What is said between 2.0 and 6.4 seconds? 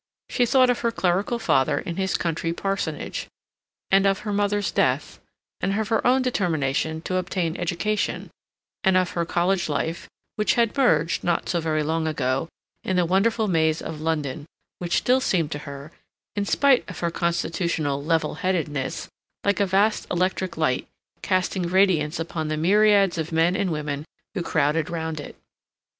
country parsonage, and of her mother's death, and of her own